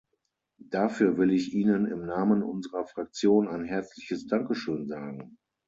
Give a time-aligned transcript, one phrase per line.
[0.71, 5.37] Dafür will ich ihnen im Namen unserer Fraktion ein herzliches Dankeschön sagen.